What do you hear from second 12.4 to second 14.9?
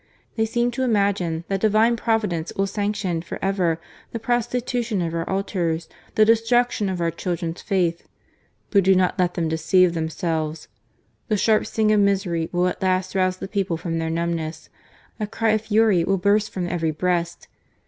will at last rouse the people from their numbness,